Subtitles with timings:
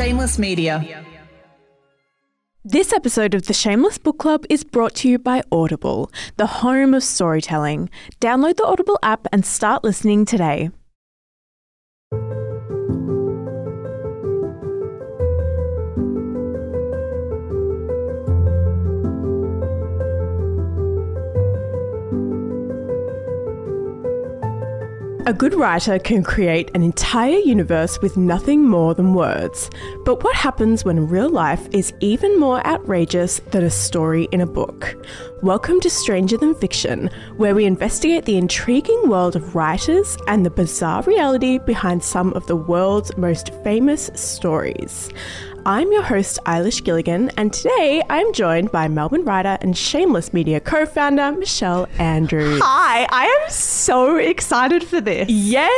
[0.00, 1.04] Shameless Media.
[2.64, 6.94] This episode of the Shameless Book Club is brought to you by Audible, the home
[6.94, 7.90] of storytelling.
[8.18, 10.70] Download the Audible app and start listening today.
[25.26, 29.68] A good writer can create an entire universe with nothing more than words.
[30.06, 34.46] But what happens when real life is even more outrageous than a story in a
[34.46, 34.96] book?
[35.42, 40.50] Welcome to Stranger Than Fiction, where we investigate the intriguing world of writers and the
[40.50, 45.10] bizarre reality behind some of the world's most famous stories.
[45.66, 50.58] I'm your host, Eilish Gilligan, and today I'm joined by Melbourne writer and Shameless Media
[50.58, 52.62] co founder, Michelle Andrews.
[52.64, 55.28] Hi, I am so excited for this.
[55.28, 55.68] Yay!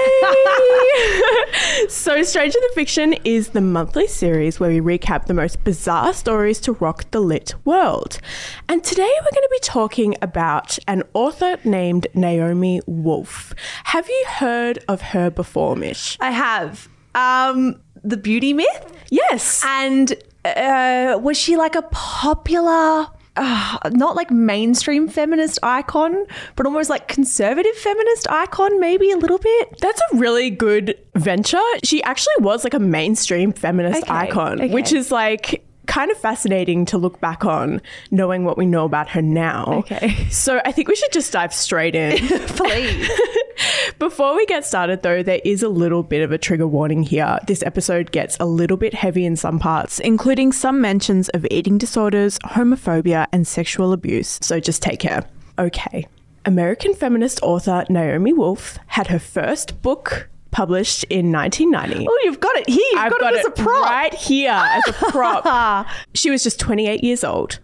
[1.89, 6.61] so, Stranger Than Fiction is the monthly series where we recap the most bizarre stories
[6.61, 8.21] to rock the lit world.
[8.69, 13.53] And today we're going to be talking about an author named Naomi Wolf.
[13.85, 16.17] Have you heard of her before, Mish?
[16.21, 16.89] I have.
[17.17, 18.92] Um, the beauty myth?
[19.13, 19.63] Yes.
[19.65, 26.25] And uh, was she like a popular, uh, not like mainstream feminist icon,
[26.57, 29.79] but almost like conservative feminist icon, maybe a little bit?
[29.81, 31.61] That's a really good venture.
[31.85, 34.73] She actually was like a mainstream feminist Okay, icon, okay.
[34.73, 37.81] which is like kind of fascinating to look back on,
[38.11, 39.65] knowing what we know about her now.
[39.67, 40.17] Okay.
[40.33, 42.19] So I think we should just dive straight in.
[42.49, 43.11] Please.
[43.99, 47.39] Before we get started, though, there is a little bit of a trigger warning here.
[47.47, 51.79] This episode gets a little bit heavy in some parts, including some mentions of eating
[51.79, 54.39] disorders, homophobia, and sexual abuse.
[54.43, 55.25] So just take care.
[55.59, 56.07] Okay.
[56.45, 62.07] American feminist author Naomi Wolf had her first book published in 1990.
[62.09, 62.79] oh, you've got it here.
[62.93, 63.85] You've I've got, it as a prop.
[63.85, 65.89] right here as a prop.
[66.15, 67.59] she was just 28 years old.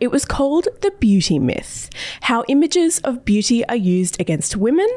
[0.00, 1.90] It was called The Beauty Myth
[2.22, 4.88] How Images of Beauty Are Used Against Women.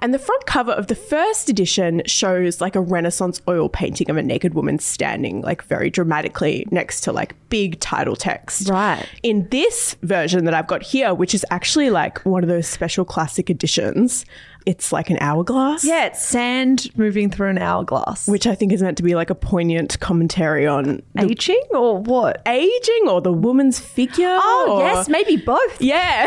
[0.00, 4.16] And the front cover of the first edition shows like a Renaissance oil painting of
[4.16, 8.68] a naked woman standing like very dramatically next to like big title text.
[8.68, 9.06] Right.
[9.22, 13.04] In this version that I've got here, which is actually like one of those special
[13.04, 14.24] classic editions,
[14.64, 18.28] it's like an hourglass Yeah, it's sand moving through an hourglass.
[18.28, 22.42] which I think is meant to be like a poignant commentary on Aging or what?
[22.46, 24.11] aging or the woman's figure.
[24.18, 25.80] Oh, or- yes, maybe both.
[25.80, 26.26] Yeah.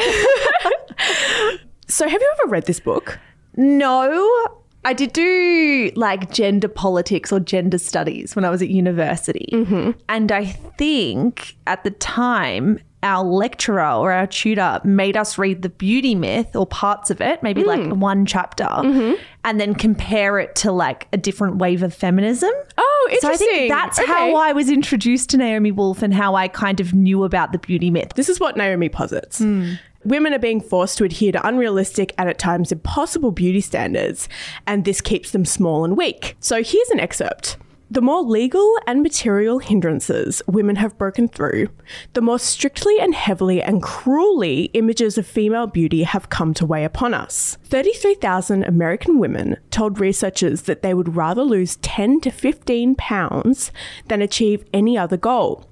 [1.88, 3.20] so, have you ever read this book?
[3.58, 4.48] No,
[4.84, 9.50] I did do like gender politics or gender studies when I was at university.
[9.52, 9.92] Mm-hmm.
[10.10, 15.70] And I think at the time, our lecturer or our tutor made us read the
[15.70, 17.98] beauty myth or parts of it, maybe like mm.
[17.98, 19.14] one chapter, mm-hmm.
[19.44, 22.52] and then compare it to like a different wave of feminism.
[22.78, 23.48] Oh, So I interesting.
[23.48, 24.12] think that's Okay.
[24.12, 27.60] how I was introduced to Naomi Wolf and how I kind of knew about the
[27.60, 28.14] beauty myth.
[28.16, 29.38] This is what Naomi posits.
[29.40, 29.74] Hmm.
[30.04, 34.28] Women are being forced to adhere to unrealistic and at times impossible beauty standards,
[34.68, 36.36] and this keeps them small and weak.
[36.40, 37.58] So here's an excerpt.
[37.92, 41.70] The more legal and material hindrances women have broken through,
[42.14, 46.84] the more strictly and heavily and cruelly images of female beauty have come to weigh
[46.84, 47.58] upon us.
[47.66, 53.72] 33,000 American women told researchers that they would rather lose 10 to 15 pounds
[54.08, 55.70] than achieve any other goal.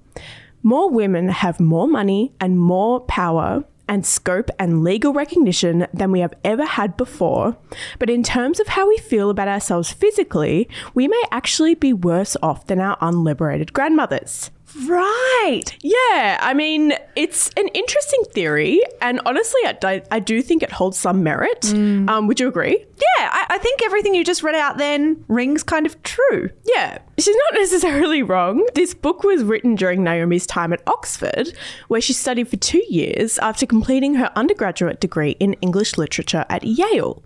[0.61, 6.21] More women have more money and more power and scope and legal recognition than we
[6.21, 7.57] have ever had before.
[7.99, 12.37] But in terms of how we feel about ourselves physically, we may actually be worse
[12.41, 14.51] off than our unliberated grandmothers.
[14.87, 15.63] Right.
[15.81, 20.71] Yeah, I mean, it's an interesting theory, and honestly, I, do- I do think it
[20.71, 21.65] holds some merit.
[21.73, 22.77] Um, would you agree?
[22.97, 26.49] Yeah, I, I think everything you just read out then rings kind of true.
[26.65, 28.65] Yeah, she's not necessarily wrong.
[28.73, 31.53] This book was written during Naomi's time at Oxford,
[31.87, 36.63] where she studied for two years after completing her undergraduate degree in English literature at
[36.63, 37.21] Yale.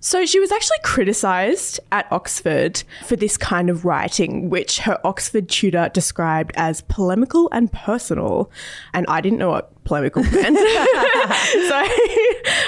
[0.00, 5.48] So she was actually criticised at Oxford for this kind of writing, which her Oxford
[5.48, 8.50] tutor described as polemical and personal.
[8.92, 10.34] And I didn't know what polemical meant.
[10.58, 10.64] so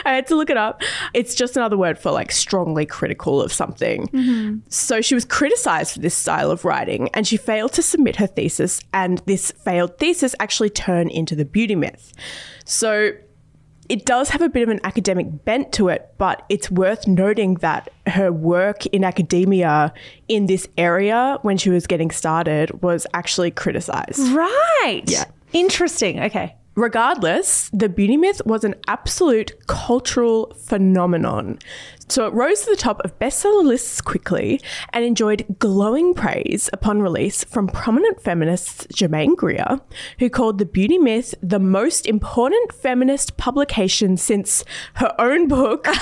[0.05, 0.83] I had to look it up.
[1.15, 4.09] It's just another word for like strongly critical of something.
[4.09, 4.59] Mm-hmm.
[4.69, 8.27] So she was criticized for this style of writing and she failed to submit her
[8.27, 8.81] thesis.
[8.93, 12.13] And this failed thesis actually turned into the beauty myth.
[12.65, 13.13] So
[13.89, 17.55] it does have a bit of an academic bent to it, but it's worth noting
[17.57, 19.93] that her work in academia
[20.29, 24.21] in this area when she was getting started was actually criticized.
[24.33, 25.03] Right.
[25.07, 25.25] Yeah.
[25.53, 26.21] Interesting.
[26.21, 26.55] Okay.
[26.75, 31.59] Regardless, the beauty myth was an absolute cultural phenomenon.
[32.09, 34.61] So it rose to the top of bestseller lists quickly
[34.93, 39.81] and enjoyed glowing praise upon release from prominent feminists Germaine Greer,
[40.19, 44.65] who called the beauty myth the most important feminist publication since
[44.95, 45.87] her own book.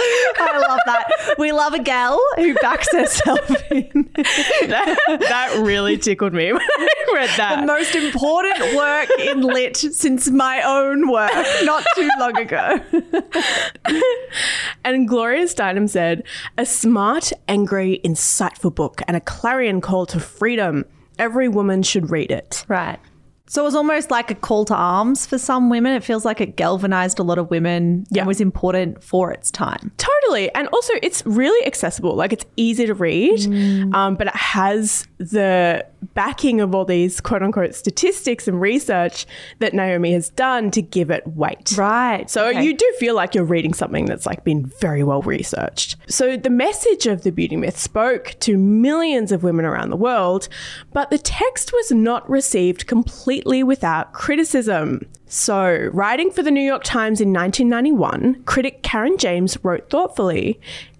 [0.00, 1.36] I love that.
[1.38, 4.10] We love a gal who backs herself in.
[4.14, 4.98] that,
[5.28, 7.60] that really tickled me when I read that.
[7.60, 11.32] The most important work in lit since my own work,
[11.62, 12.80] not too long ago.
[14.84, 16.24] and Gloria Steinem said,
[16.56, 20.84] a smart, angry, insightful book and a clarion call to freedom.
[21.18, 22.64] Every woman should read it.
[22.68, 22.98] Right.
[23.48, 25.92] So it was almost like a call to arms for some women.
[25.94, 28.22] It feels like it galvanized a lot of women Yeah.
[28.22, 29.90] and was important for its time.
[29.96, 30.52] Totally.
[30.54, 32.14] And also, it's really accessible.
[32.14, 33.40] Like, it's easy to read,
[33.94, 35.84] um, but it has the
[36.14, 39.26] backing of all these quote unquote statistics and research
[39.58, 41.74] that Naomi has done to give it weight.
[41.76, 42.28] Right.
[42.30, 42.62] So Okay.
[42.64, 45.96] you do feel like you're reading something that's like been very well researched.
[46.08, 50.48] So the message of the beauty myth spoke to millions of women around the world,
[50.92, 55.06] but the text was not received completely without criticism.
[55.26, 60.58] So, writing for the New York Times in 1991, critic Caryn James wrote thoughtfully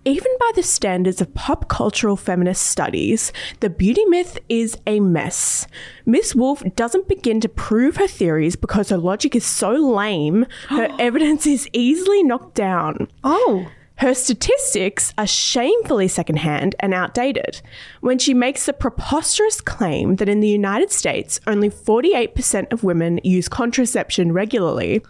[0.09, 5.67] even by the standards of pop cultural feminist studies, the beauty myth is a mess.
[6.07, 10.89] Miss Wolf doesn't begin to prove her theories because her logic is so lame, her
[10.99, 13.09] evidence is easily knocked down.
[13.23, 13.69] Oh.
[13.99, 17.61] Her statistics are shamefully secondhand and outdated.
[18.01, 23.19] When she makes the preposterous claim that in the United States only 48% of women
[23.25, 25.03] use contraception regularly,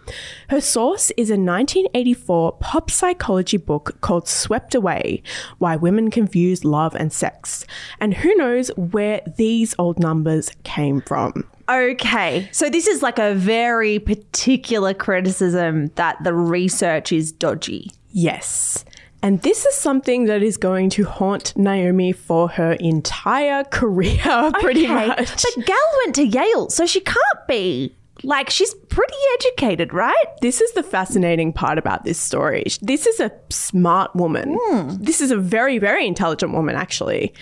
[0.49, 5.21] her source is a 1984 pop psychology book called Swept Away
[5.59, 7.67] Why Women Confuse Love and Sex.
[7.99, 11.47] And who knows where these old numbers came from.
[11.69, 12.49] Okay.
[12.51, 17.91] So this is like a very particular criticism that the research is dodgy.
[18.11, 18.85] Yes.
[19.21, 24.85] And this is something that is going to haunt Naomi for her entire career, pretty
[24.85, 25.07] Okay.
[25.07, 25.43] much.
[25.55, 27.95] But Gal went to Yale, so she can't be.
[28.23, 30.25] Like, she's pretty educated, right?
[30.41, 32.65] this is the fascinating part about this story.
[32.81, 34.57] This is a smart woman.
[34.61, 34.89] Hmm.
[34.99, 37.33] This is a very, very intelligent woman, actually.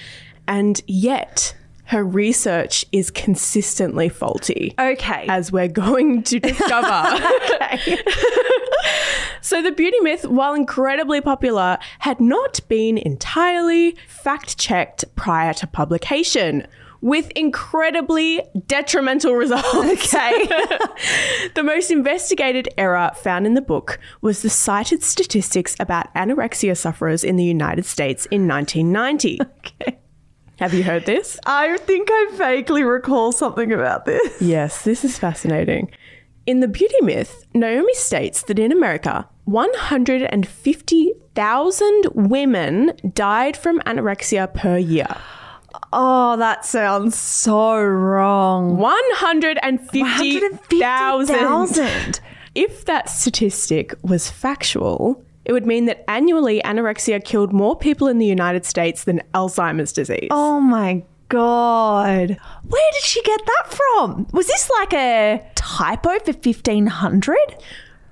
[0.48, 1.56] And yet,
[1.88, 4.74] her research is consistently faulty.
[4.78, 5.25] Okay.
[5.28, 7.18] As we're going to discover.
[7.45, 7.98] Okay.
[9.42, 15.68] so, the beauty myth, while incredibly popular, had not been entirely fact checked prior to
[15.68, 16.68] publication,
[17.01, 20.13] with incredibly detrimental results.
[20.13, 20.45] Okay.
[21.56, 27.24] the most investigated error found in the book was the cited statistics about anorexia sufferers
[27.24, 29.40] in the United States in 1990.
[29.42, 30.00] okay.
[30.59, 31.39] Have you heard this?
[31.45, 34.42] I think I vaguely recall something about this.
[34.42, 35.92] Yes, this is fascinating.
[36.48, 44.77] In the beauty myth, Naomi states that in America, 150,000 women died from anorexia per
[44.77, 45.15] year.
[45.94, 48.77] Oh, that sounds so wrong.
[48.77, 50.01] 150,000.
[50.01, 52.19] 150,000.
[52.56, 58.18] If that statistic was factual, it would mean that annually anorexia killed more people in
[58.18, 60.28] the United States than Alzheimer's disease.
[60.30, 62.38] Oh my god.
[62.68, 64.28] Where did she get that from?
[64.34, 67.38] Was this like a typo for 1500?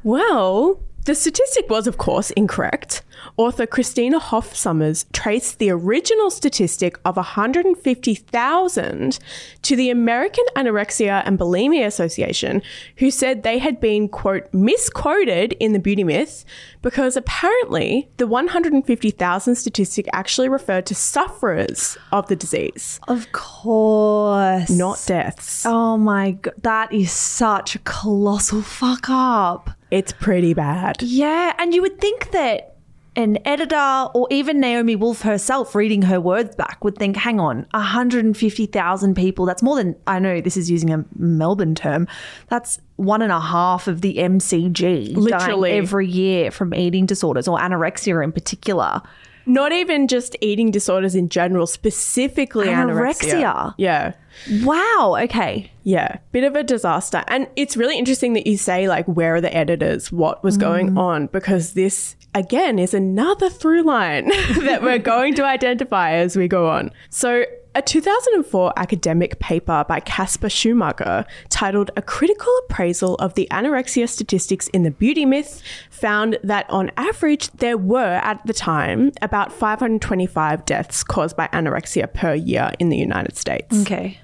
[0.04, 3.02] Well, the statistic was, of course, incorrect.
[3.38, 9.20] Author Christina Hoff Sommers traced the original statistic of 150,000
[9.62, 12.62] to the American Anorexia and Bulimia Association,
[12.98, 16.44] who said they had been, quote, misquoted in the beauty myth
[16.82, 24.70] because apparently the 150,000 statistic actually referred to sufferers of the disease, Of course.
[24.70, 25.66] not deaths.
[25.66, 29.72] Oh my god, that is such a colossal fuck up.
[29.96, 31.02] It's pretty bad.
[31.02, 32.76] Yeah, and you would think that
[33.16, 37.66] an editor or even Naomi Wolf herself reading her words back would think, hang on,
[37.72, 42.10] 150,000 people, that's more than, I know this is using a Melbourne term,
[42.50, 45.72] that's one and a half of the MCG Literally.
[45.72, 49.02] every year from eating disorders or anorexia in particular.
[49.46, 53.32] Not even just eating disorders in general, specifically anorexia.
[53.32, 53.74] Anorexia.
[53.78, 54.14] Yeah.
[54.62, 55.72] Wow, okay.
[55.84, 56.18] Yeah.
[56.32, 57.24] Bit of a disaster.
[57.28, 60.12] And it's really interesting that you say, like, where are the editors?
[60.12, 61.00] What was going mm.
[61.00, 61.28] on?
[61.28, 64.28] Because this, again, is another through line
[64.62, 66.92] that we're going to identify as we go on.
[67.10, 74.08] So, a 2004 academic paper by Casper Schoemaker titled A Critical Appraisal of the Anorexia
[74.08, 79.52] Statistics in the Beauty Myth found that on average there were at the time about
[79.52, 83.82] 525 deaths caused by anorexia per year in the United States.
[83.82, 84.20] Okay.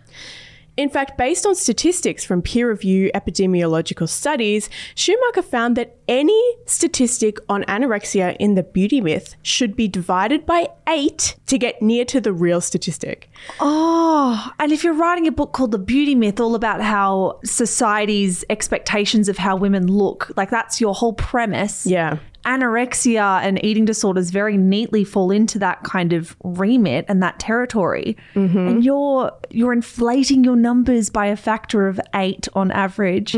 [0.81, 7.38] In fact, based on statistics from peer review epidemiological studies, Schoemaker found that any statistic
[7.47, 12.19] on anorexia in the beauty myth should be divided by eight to get near to
[12.19, 13.29] the real statistic.
[13.59, 18.43] Oh, and if you're writing a book called The Beauty Myth, all about how society's
[18.50, 21.85] expectations of how women look, like that's your whole premise.
[21.85, 22.17] Yeah.
[22.45, 28.17] Anorexia and eating disorders very neatly fall into that kind of remit and that territory.
[28.36, 28.57] Mm-hmm.
[28.57, 33.33] And you're you're inflating your numbers by a factor of eight on average.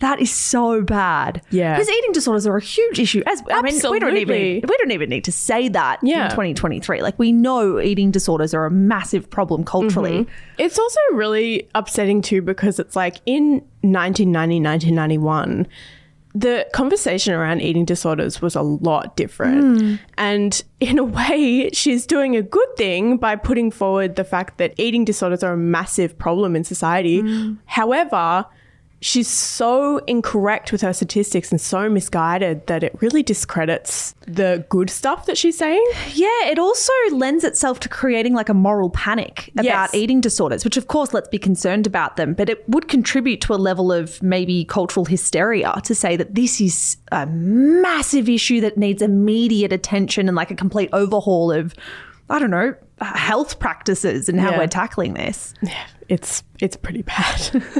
[0.00, 1.36] That is so bad.
[1.46, 1.56] Mm-hmm.
[1.56, 1.74] Yeah.
[1.74, 3.22] Because eating disorders are a huge issue.
[3.26, 6.24] As I mean, we don't even we don't even need to say that Yeah.
[6.24, 7.00] in 2023.
[7.02, 10.26] Like we know eating disorders are a massive problem culturally.
[10.58, 15.66] It's also really upsetting too because it's like in 1990, 1991,
[16.34, 19.80] the conversation around eating disorders was a lot different.
[19.80, 19.94] Hmm.
[20.16, 24.74] And in a way, she's doing a good thing by putting forward the fact that
[24.78, 27.20] eating disorders are a massive problem in society.
[27.20, 27.54] Hmm.
[27.66, 28.46] However,
[29.02, 34.88] she's so incorrect with her statistics and so misguided that it really discredits the good
[34.88, 35.84] stuff that she's saying.
[36.14, 39.94] Yeah, it also lends itself to creating like a moral panic about Yes.
[39.94, 43.54] eating disorders, which of course let's be concerned about them, but it would contribute to
[43.54, 48.78] a level of maybe cultural hysteria to say that this is a massive issue that
[48.78, 51.74] needs immediate attention and like a complete overhaul of
[52.30, 54.58] I don't know, health practices and how Yeah.
[54.58, 55.52] we're tackling this.
[55.60, 57.62] Yeah, it's it's pretty bad.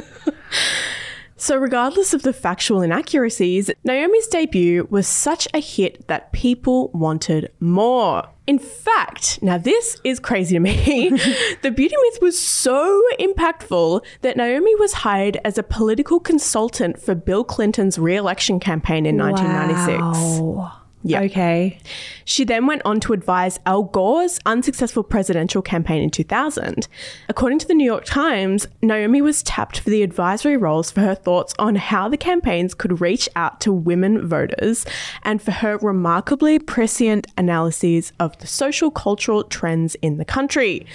[1.35, 7.51] so regardless of the factual inaccuracies, Naomi's debut was such a hit that people wanted
[7.59, 8.27] more.
[8.45, 11.09] In fact, now this is crazy to me.
[11.61, 17.15] the beauty myth was so impactful that Naomi was hired as a political consultant for
[17.15, 20.41] Bill Clinton's re-election campaign in 1996.
[20.41, 20.82] Wow.
[21.03, 21.21] Yeah.
[21.21, 21.79] Okay.
[22.23, 26.87] She then went on to advise Al Gore's unsuccessful presidential campaign in 2000.
[27.27, 31.15] According to the New York Times, Naomi was tapped for the advisory roles for her
[31.15, 34.85] thoughts on how the campaigns could reach out to women voters
[35.23, 40.85] and for her remarkably prescient analyses of the social cultural trends in the country.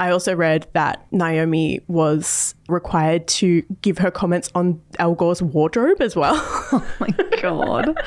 [0.00, 6.00] I also read that Naomi was required to give her comments on Al Gore's wardrobe
[6.00, 6.34] as well.
[6.72, 7.08] Oh my
[7.42, 7.98] God.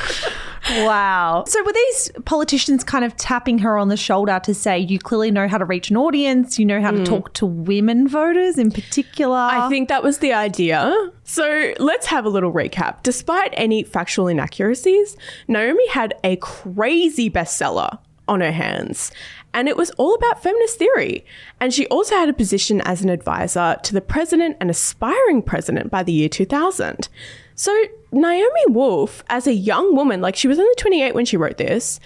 [0.70, 1.44] wow.
[1.46, 5.32] So were these politicians kind of tapping her on the shoulder to say, you clearly
[5.32, 7.04] know how to reach an audience, you know how to hmm.
[7.04, 9.36] talk to women voters in particular?
[9.36, 10.96] I think that was the idea.
[11.24, 13.04] So let's have a little recap.
[13.04, 15.18] Despite any factual inaccuracies,
[15.50, 19.12] Naomi had a crazy bestseller on her hands.
[19.54, 21.26] And it was all about feminist theory.
[21.60, 25.92] And she also had a position as an advisor to the president and aspiring president
[25.92, 27.08] by the year 2000.
[27.56, 31.58] So Naomi Wolf, as a young woman, like she was only 28 when she wrote
[31.58, 32.00] this,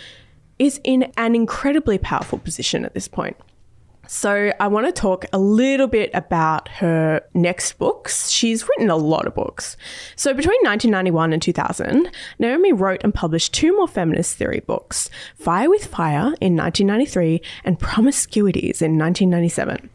[0.60, 3.38] is in an incredibly powerful position at this point.
[4.08, 8.30] So, I want to talk a little bit about her next books.
[8.30, 9.76] She's written a lot of books.
[10.16, 12.10] So, between 1991 and 2000,
[12.40, 17.80] Naomi wrote and published two more feminist theory books Fire with Fire in 1993 and
[17.80, 19.90] Promiscuities in 1997.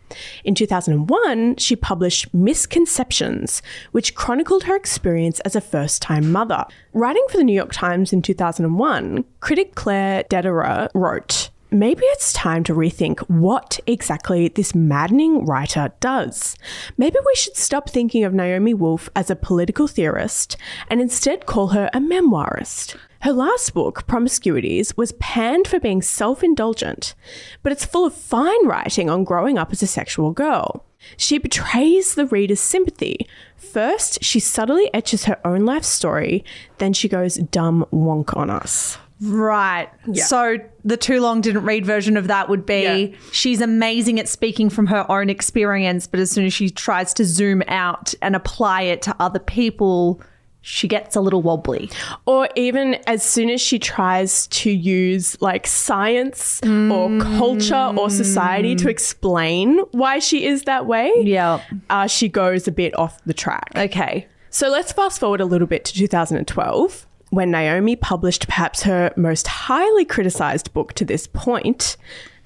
[0.44, 6.66] In 2001, she published Misconceptions, which chronicled her experience as a first time mother.
[6.92, 12.64] Writing for the New York Times in 2001, critic Claire Dederer wrote, Maybe it's time
[12.64, 16.54] to rethink what exactly this maddening writer does.
[16.98, 20.58] Maybe we should stop thinking of Naomi Wolf as a political theorist
[20.90, 22.96] and instead call her a memoirist.
[23.22, 27.14] Her last book, Promiscuities, was panned for being self indulgent,
[27.62, 30.84] but it's full of fine writing on growing up as a sexual girl.
[31.16, 33.26] She betrays the reader's sympathy.
[33.56, 36.44] First, she subtly etches her own life story,
[36.76, 38.98] then she goes dumb wonk on us.
[39.22, 39.88] Right.
[40.06, 40.24] Yeah.
[40.24, 43.16] So the too long didn't read version of that would be Yeah.
[43.30, 47.24] she's amazing at speaking from her own experience, but as soon as she tries to
[47.24, 50.20] zoom out and apply it to other people,
[50.64, 51.90] she gets a little wobbly.
[52.26, 58.74] Or even as soon as she tries to use like science or culture or society
[58.76, 61.60] to explain why she is that way, Yeah.
[61.90, 63.72] uh, she goes a bit off the track.
[63.76, 64.26] Okay.
[64.50, 69.46] So let's fast forward a little bit to 2012, when Naomi published perhaps her most
[69.48, 71.96] highly criticized book to this point,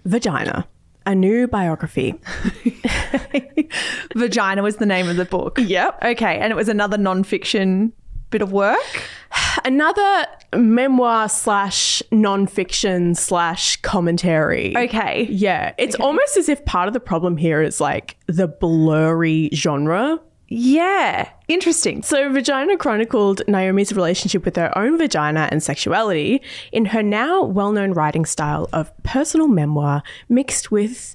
[0.05, 0.65] Vagina,
[1.05, 2.15] a new biography.
[4.15, 5.59] Vagina was the name of the book.
[5.61, 6.05] Yep.
[6.05, 6.39] Okay.
[6.39, 7.91] And it was another nonfiction
[8.31, 8.79] bit of work.
[9.65, 14.77] Another memoir slash nonfiction slash commentary.
[14.77, 15.27] Okay.
[15.31, 20.21] Yeah, it's almost as if part of the problem here is like the blurry genre.
[20.49, 21.29] Yeah.
[21.49, 22.03] Interesting.
[22.03, 27.73] So, Vagina chronicled Naomi's relationship with her own vagina and sexuality in her now well
[27.73, 31.15] known writing style of personal memoir mixed with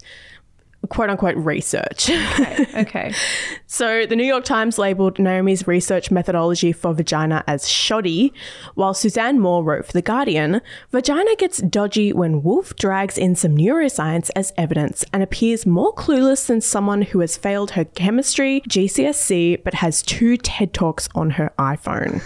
[0.91, 2.09] quote unquote research.
[2.09, 3.13] Okay.
[3.67, 8.33] So, the New York Times labeled Naomi's research methodology for vagina as shoddy,
[8.75, 13.55] while Suzanne Moore wrote for The Guardian Vagina gets dodgy when Wolf drags in some
[13.55, 19.63] neuroscience as evidence and appears more clueless than someone who has failed her chemistry GCSE
[19.63, 22.21] but has two TED Talks on her iPhone.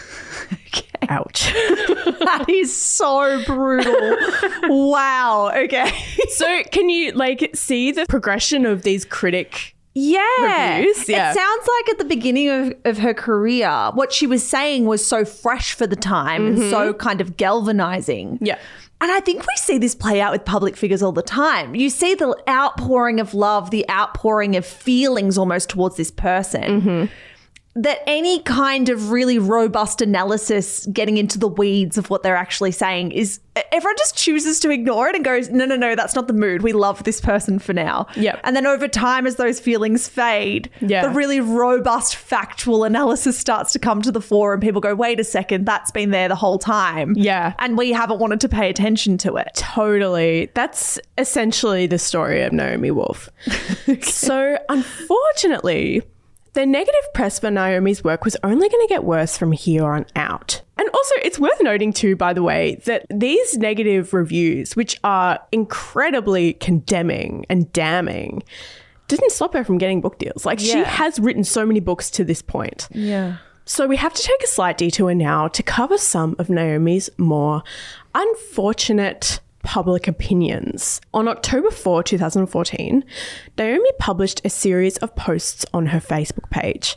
[1.10, 1.54] Ouch.
[1.54, 4.18] that is so brutal.
[4.64, 5.52] wow.
[5.56, 5.92] Okay.
[6.30, 10.78] so, can you like see the progression of these critic Yeah.
[10.78, 11.32] Reviews, yeah.
[11.32, 15.06] It sounds like at the beginning of, of her career, what she was saying was
[15.06, 16.98] so fresh for the time and so mm-hmm.
[16.98, 18.40] kind of galvanizing.
[18.42, 18.58] Yeah.
[19.02, 21.76] And I think we see this play out with public figures all the time.
[21.76, 26.82] You see the outpouring of love, the outpouring of feelings almost towards this person.
[26.82, 27.06] Mm-hmm.
[27.78, 32.72] That any kind of really robust analysis getting into the weeds of what they're actually
[32.72, 33.42] saying is
[33.72, 36.62] everyone just chooses to ignore it and goes, no, no, no, that's not the mood.
[36.62, 38.08] We love this person for now.
[38.16, 38.40] Yep.
[38.46, 41.06] And then over time, as those feelings fade, Yeah.
[41.08, 45.20] the really robust factual analysis starts to come to the fore and people go, wait
[45.20, 47.14] a second, that's been there the whole time.
[47.18, 47.54] Yeah.
[47.60, 49.50] And we haven't wanted to pay attention to it.
[49.56, 50.50] Totally.
[50.54, 53.30] That's essentially the story of Naomi Wolf.
[54.02, 56.02] So, unfortunately,
[56.56, 60.06] the negative press for Naomi's work was only going to get worse from here on
[60.16, 60.62] out.
[60.78, 65.40] And also, it's worth noting, too, by the way, that these negative reviews, which are
[65.52, 68.42] incredibly condemning and damning,
[69.08, 70.46] didn't stop her from getting book deals.
[70.46, 72.88] Like, she has written so many books to this point.
[72.92, 73.38] Yeah.
[73.66, 77.64] So we have to take a slight detour now to cover some of Naomi's more
[78.14, 81.02] unfortunate public opinions.
[81.14, 83.04] On October 4, 2014,
[83.58, 86.96] Naomi published a series of posts on her Facebook page.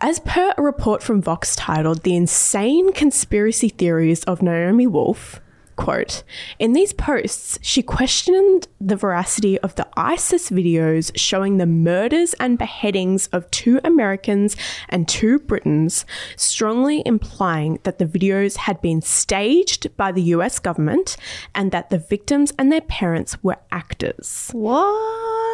[0.00, 5.40] As per a report from Vox titled The Insane Conspiracy Theories of Naomi Wolf,
[5.76, 6.22] quote,
[6.58, 12.58] in these posts, she questioned the veracity of the ISIS videos showing the murders and
[12.58, 14.56] beheadings of two Americans
[14.88, 16.04] and two Britons,
[16.36, 21.16] strongly implying that the videos had been staged by the US government
[21.54, 24.50] and that the victims and their parents were actors.
[24.52, 25.45] What?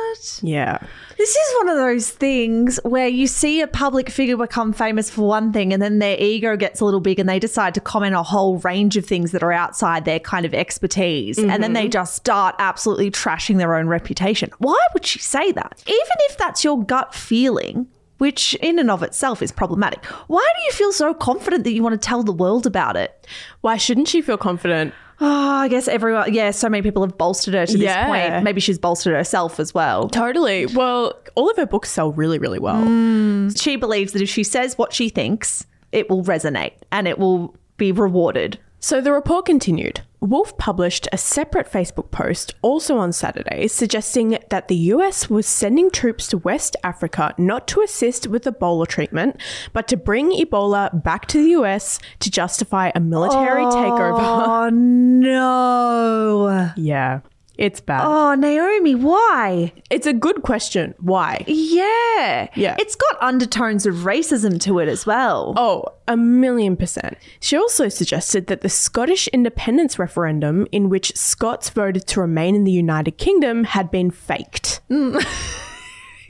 [0.42, 0.78] Yeah.
[1.16, 5.26] This is one of those things where you see a public figure become famous for
[5.26, 8.14] one thing and then their ego gets a little big and they decide to comment
[8.14, 11.38] a whole range of things that are outside their kind of expertise.
[11.38, 11.90] And then they mm-hmm.
[11.90, 14.50] just start absolutely trashing their own reputation.
[14.58, 15.82] Why would she say that?
[15.86, 17.86] Even if that's your gut feeling,
[18.18, 21.82] which in and of itself is problematic, why do you feel so confident that you
[21.82, 23.26] want to tell the world about it?
[23.62, 24.94] Why shouldn't she feel confident?
[25.24, 28.06] Oh, I guess everyone, yeah, so many people have bolstered her to this Yeah.
[28.06, 28.42] point.
[28.44, 30.08] Maybe she's bolstered herself as well.
[30.08, 30.66] Totally.
[30.66, 32.82] Well, all of her books sell really, really well.
[32.82, 33.60] Mm.
[33.60, 37.54] She believes that if she says what she thinks, it will resonate and it will
[37.76, 38.58] be rewarded.
[38.80, 40.00] So the report continued.
[40.22, 45.90] Wolf published a separate Facebook post also on Saturday suggesting that the US was sending
[45.90, 49.40] troops to West Africa not to assist with Ebola treatment,
[49.72, 54.20] but to bring Ebola back to the US to justify a military oh, takeover.
[54.20, 56.70] Oh no.
[56.76, 57.20] Yeah,
[57.58, 58.02] it's bad.
[58.04, 59.72] Oh, Naomi, why?
[59.90, 60.94] It's a good question.
[60.98, 61.44] Why?
[61.46, 62.48] Yeah.
[62.54, 62.76] Yeah.
[62.78, 65.54] It's got undertones of racism to it as well.
[65.56, 67.18] Oh, a million percent.
[67.40, 72.64] She also suggested that the Scottish independence referendum, in which Scots voted to remain in
[72.64, 74.80] the United Kingdom, had been faked.
[74.90, 75.22] Mm.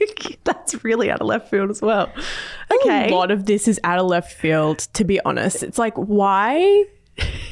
[0.43, 2.11] That's really out of left field as well.
[2.71, 3.09] Okay.
[3.09, 5.63] A lot of this is out of left field, to be honest.
[5.63, 6.85] It's like, why?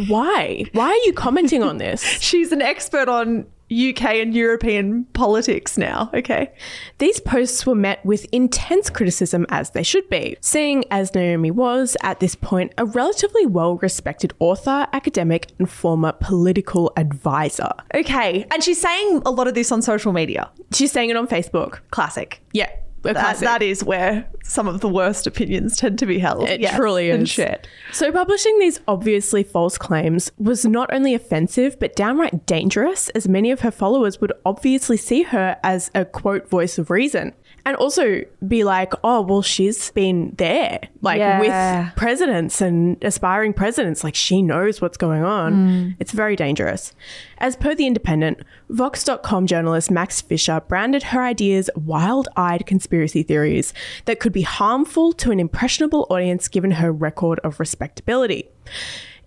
[0.07, 0.65] Why?
[0.73, 2.01] Why are you commenting on this?
[2.21, 6.10] She's an expert on UK and European politics now.
[6.13, 6.51] Okay.
[6.97, 11.95] These posts were met with intense criticism, as they should be, seeing as Naomi was,
[12.03, 17.71] at this point, a relatively well respected author, academic, and former political advisor.
[17.95, 18.45] Okay.
[18.51, 20.49] And she's saying a lot of this on social media.
[20.73, 21.79] She's saying it on Facebook.
[21.91, 22.41] Classic.
[22.53, 22.69] Yeah.
[23.04, 26.48] A That, that is where some of the worst opinions tend to be held.
[26.50, 27.20] It Yes, truly is.
[27.20, 27.68] And shared.
[27.92, 33.52] So, publishing these obviously false claims was not only offensive, but downright dangerous, as many
[33.52, 37.34] of her followers would obviously see her as a quote voice of reason.
[37.65, 41.39] And also be like, oh, well, she's been there, like Yeah.
[41.86, 44.04] with presidents and aspiring presidents.
[44.04, 45.54] Like, she knows what's going on.
[45.54, 45.95] Mm.
[46.00, 46.93] It's very dangerous.
[47.38, 53.74] As per The Independent, Vox.com journalist Max Fisher branded her ideas wild eyed conspiracy theories
[54.06, 58.50] that could be harmful to an impressionable audience given her record of respectability.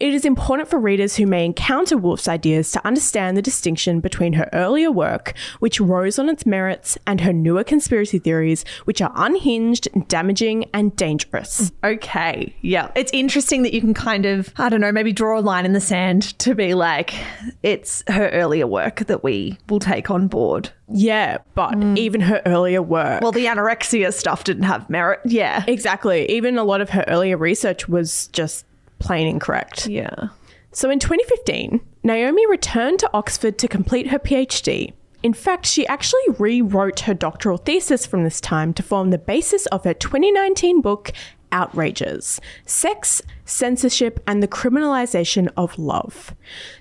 [0.00, 4.32] It is important for readers who may encounter Wolf's ideas to understand the distinction between
[4.32, 9.12] her earlier work, which rose on its merits, and her newer conspiracy theories, which are
[9.14, 11.72] unhinged, damaging, and dangerous.
[11.84, 12.54] Okay.
[12.62, 12.90] Yeah.
[12.94, 15.74] It's interesting that you can kind of, I don't know, maybe draw a line in
[15.74, 17.14] the sand to be like,
[17.62, 20.70] it's her earlier work that we will take on board.
[20.88, 21.96] Yeah, but mm.
[21.98, 23.20] even her earlier work.
[23.20, 25.20] Well, the anorexia stuff didn't have merit.
[25.26, 25.62] Yeah.
[25.66, 26.28] exactly.
[26.30, 28.64] Even a lot of her earlier research was just
[29.04, 29.86] plain incorrect.
[29.86, 30.28] Yeah.
[30.72, 34.92] So in 2015, Naomi returned to Oxford to complete her PhD.
[35.22, 39.66] In fact, she actually rewrote her doctoral thesis from this time to form the basis
[39.66, 41.12] of her 2019 book,
[41.52, 46.34] Outrages Sex, Censorship, and the Criminalization of Love.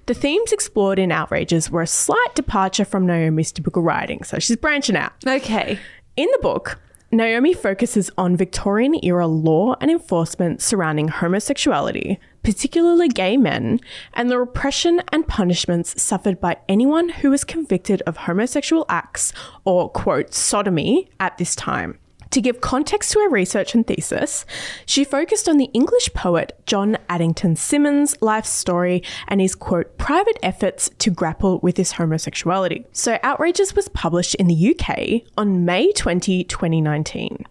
[0.07, 4.57] The themes explored in Outrages were a slight departure from Naomi's typical writing, so she's
[4.57, 5.13] branching out.
[5.25, 5.79] Okay.
[6.17, 6.79] In the book,
[7.13, 13.79] Naomi focuses on Victorian era law and enforcement surrounding homosexuality, particularly gay men,
[14.15, 19.31] and the repression and punishments suffered by anyone who was convicted of homosexual acts
[19.63, 21.99] or, quote, sodomy at this time.
[22.33, 24.43] To give context to her research and thesis,
[24.87, 30.39] she focused on the English poet John Addington Symonds' life story and his quote private
[30.41, 32.87] efforts to grapple with his homosexuality.
[32.91, 37.45] So Outrages was published in the UK on May 20, 2019.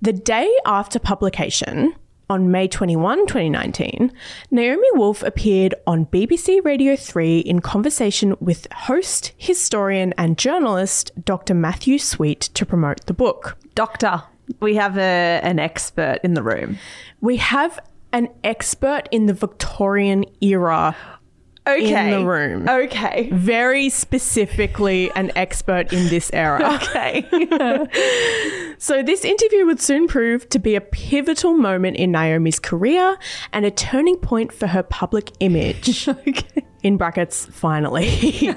[0.00, 1.96] The day after publication,
[2.28, 4.12] on May 21, 2019,
[4.50, 11.54] Naomi Wolf appeared on BBC Radio 3 in conversation with host, historian, and journalist Dr.
[11.54, 13.56] Matthew Sweet to promote the book.
[13.74, 14.22] Doctor,
[14.60, 16.78] we have a, an expert in the room.
[17.20, 17.78] We have
[18.12, 20.96] an expert in the Victorian era
[21.66, 22.14] Okay.
[22.14, 22.68] in the room.
[22.68, 23.28] Okay.
[23.32, 26.80] Very specifically, an expert in this era.
[26.86, 27.24] Okay.
[28.78, 33.16] So, this interview would soon prove to be a pivotal moment in Naomi's career
[33.54, 36.06] and a turning point for her public image.
[36.08, 36.66] okay.
[36.82, 38.54] In brackets, finally.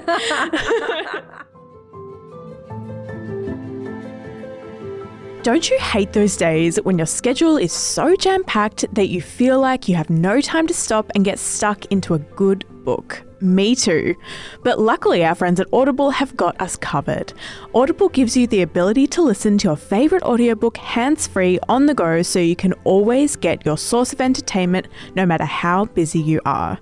[5.42, 9.58] Don't you hate those days when your schedule is so jam packed that you feel
[9.58, 13.22] like you have no time to stop and get stuck into a good book?
[13.40, 14.14] Me too.
[14.62, 17.32] But luckily, our friends at Audible have got us covered.
[17.74, 21.94] Audible gives you the ability to listen to your favorite audiobook hands free on the
[21.94, 26.42] go so you can always get your source of entertainment no matter how busy you
[26.44, 26.78] are.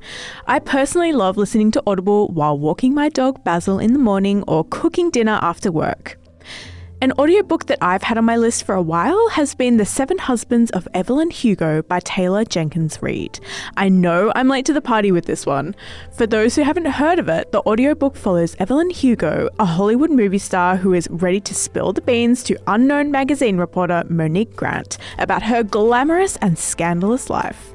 [0.49, 4.64] I personally love listening to Audible while walking my dog Basil in the morning or
[4.64, 6.17] cooking dinner after work.
[7.00, 10.18] An audiobook that I've had on my list for a while has been The Seven
[10.18, 13.38] Husbands of Evelyn Hugo by Taylor Jenkins Reid.
[13.76, 15.76] I know I'm late to the party with this one.
[16.11, 20.38] For those who haven't heard of it, the audiobook follows Evelyn Hugo, a Hollywood movie
[20.38, 25.44] star who is ready to spill the beans to unknown magazine reporter Monique Grant about
[25.44, 27.74] her glamorous and scandalous life.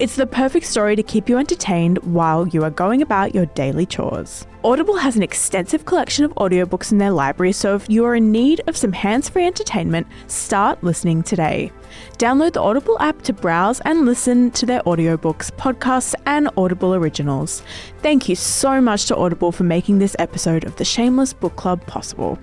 [0.00, 3.84] It's the perfect story to keep you entertained while you are going about your daily
[3.84, 4.46] chores.
[4.64, 8.32] Audible has an extensive collection of audiobooks in their library, so if you are in
[8.32, 11.70] need of some hands free entertainment, start listening today.
[12.16, 17.62] Download the Audible app to browse and listen to their audiobooks, podcasts, and Audible originals.
[17.98, 21.86] Thank you so much to Audible for making this episode of the Shameless Book Club
[21.86, 22.38] possible.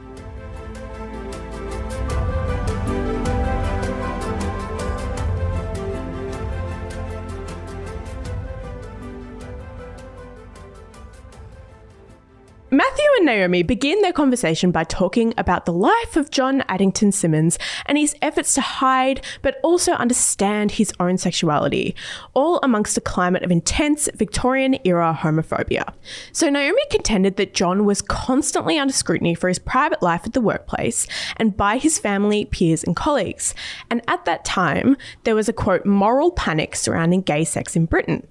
[12.70, 17.58] Matthew and Naomi begin their conversation by talking about the life of John Addington Symonds
[17.86, 21.96] and his efforts to hide but also understand his own sexuality,
[22.34, 25.94] all amongst a climate of intense Victorian era homophobia.
[26.34, 30.42] So, Naomi contended that John was constantly under scrutiny for his private life at the
[30.42, 33.56] workplace and by his family, peers, and colleagues.
[33.90, 38.28] And at that time, there was a quote, moral panic surrounding gay sex in Britain.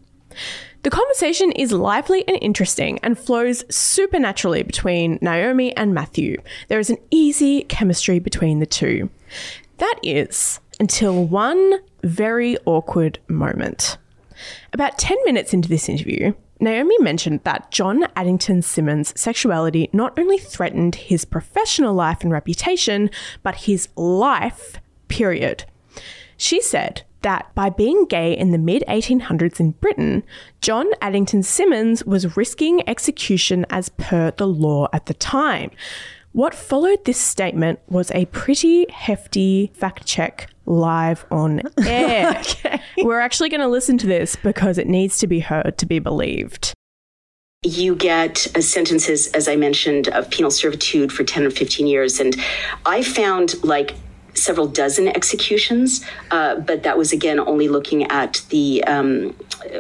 [0.86, 6.40] The conversation is lively and interesting and flows supernaturally between Naomi and Matthew.
[6.68, 9.10] There is an easy chemistry between the two.
[9.78, 13.98] That is until one very awkward moment.
[14.72, 20.38] About 10 minutes into this interview, Naomi mentioned that John Addington Symonds' sexuality not only
[20.38, 23.10] threatened his professional life and reputation,
[23.42, 24.76] but his life,
[25.08, 25.64] period.
[26.36, 30.22] She said that by being gay in the mid 1800s in Britain,
[30.60, 35.72] John Addington Symonds was risking execution as per the law at the time.
[36.30, 42.40] What followed this statement was a pretty hefty fact check live on air.
[42.98, 45.98] We're actually going to listen to this because it needs to be heard to be
[45.98, 46.74] believed.
[47.64, 52.20] you get sentences, as I mentioned, of penal servitude for 10 or 15 years.
[52.20, 52.36] And
[52.84, 53.96] I found like
[54.36, 59.34] several dozen executions, uh, but that was again only looking at the um,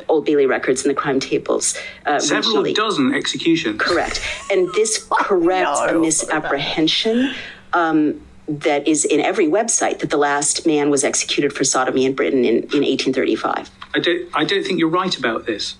[0.08, 1.76] Old Bailey records and the crime tables.
[2.04, 2.74] Uh, Several regionally.
[2.74, 3.80] dozen executions.
[3.80, 4.20] Correct.
[4.50, 6.00] And this corrects a no.
[6.00, 7.34] misapprehension
[7.72, 12.14] um, that is in every website that the last man was executed for sodomy in
[12.14, 13.70] Britain in, in 1835.
[13.94, 15.76] I don't, I don't think you're right about this.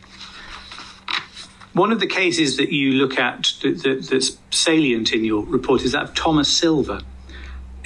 [1.74, 5.82] One of the cases that you look at that, that, that's salient in your report
[5.82, 7.02] is that of Thomas Silver.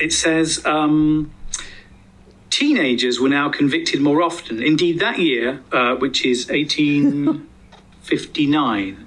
[0.00, 1.30] It says um,
[2.48, 4.62] teenagers were now convicted more often.
[4.62, 9.06] Indeed, that year, uh, which is 1859,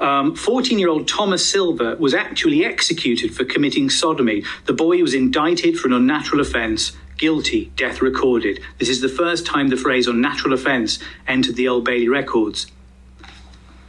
[0.36, 4.42] 14 year old Thomas Silver was actually executed for committing sodomy.
[4.66, 6.90] The boy was indicted for an unnatural offence.
[7.18, 8.60] Guilty, death recorded.
[8.78, 12.66] This is the first time the phrase unnatural offence entered the Old Bailey records.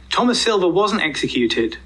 [0.08, 1.78] Thomas Silver wasn't executed.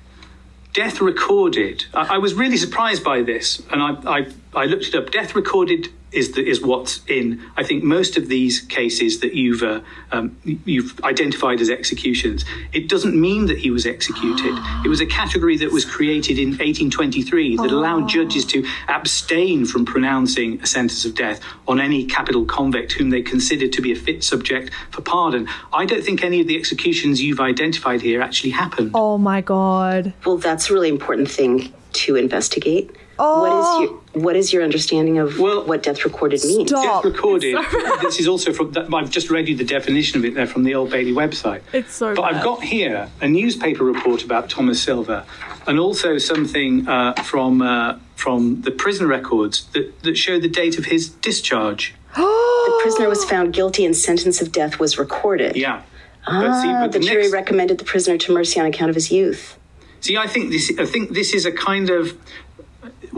[0.73, 1.87] Death recorded.
[1.95, 5.11] I, I was really surprised by this, and I, I, I looked it up.
[5.11, 7.43] Death recorded is the, is what's in.
[7.57, 12.45] I think most of these cases that you've uh, um, you've identified as executions.
[12.73, 14.59] It doesn't mean that he was executed.
[14.85, 19.85] it was a category that was created in 1823 that allowed judges to abstain from
[19.85, 23.97] pronouncing a sentence of death on any capital convict whom they considered to be a
[23.97, 25.49] fit subject for pardon.
[25.73, 28.93] I don't think any of the executions you've identified here actually happened.
[28.95, 30.15] Oh my god.
[30.25, 32.95] Well, that's a really important thing to investigate.
[33.19, 36.71] What is your what is your understanding of Well, what death recorded means?
[36.71, 37.03] Stop.
[37.03, 37.57] Death recorded.
[38.01, 38.73] this is also from.
[38.95, 41.63] I've just read you the definition of it there from the Old Bailey website.
[41.73, 45.25] It's so But I've got here a newspaper report about Thomas Silver,
[45.67, 50.79] and also something uh, from uh, from the prison records that that show the date
[50.79, 51.95] of his discharge.
[52.69, 55.57] The prisoner was found guilty and sentence of death was recorded.
[55.57, 55.83] Yeah.
[56.27, 59.59] Ah, but the jury next- recommended the prisoner to mercy on account of his youth.
[60.01, 60.71] See, I think this.
[60.79, 62.17] I think this is a kind of.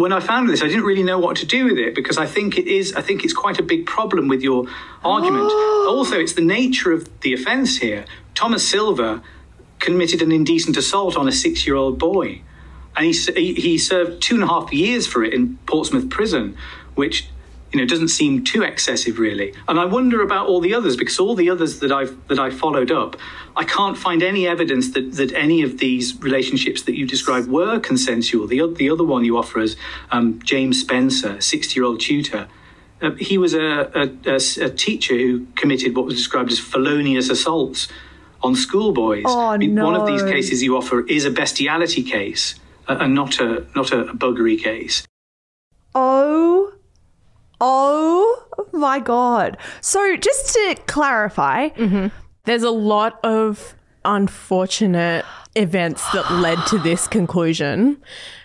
[0.01, 2.25] When I found this, I didn't really know what to do with it because I
[2.25, 2.95] think it is.
[2.95, 4.67] I think it's quite a big problem with your
[5.05, 5.51] argument.
[5.53, 5.95] Oh.
[5.95, 8.07] also, it's the nature of the offence here.
[8.35, 9.21] Thomas Silver
[9.79, 12.41] committed an indecent assault on a six-year-old boy,
[12.97, 16.57] and he, he he served two and a half years for it in Portsmouth prison,
[16.95, 17.29] which
[17.73, 19.55] you know doesn't seem too excessive really.
[19.69, 22.51] And I wonder about all the others because all the others that I've that I
[22.51, 23.17] followed up,
[23.57, 27.79] I can't find any evidence that that any of these relationships that you described were
[27.79, 28.47] consensual.
[28.47, 29.77] The the other one you offer as
[30.11, 32.49] um, James Spencer, sixty-year-old tutor.
[33.03, 37.89] Uh, he was a a teacher who committed what was described as felonious assaults
[38.43, 39.25] on schoolboys.
[39.27, 42.55] Oh, I mean, One of these cases you offer is a bestiality case
[42.89, 45.07] uh, and not a not a buggery case.
[45.95, 46.73] Oh,
[47.61, 49.57] oh my God.
[49.81, 52.09] So, just to clarify, mm-hmm.
[52.45, 58.01] There's a lot of unfortunate events that led to this conclusion.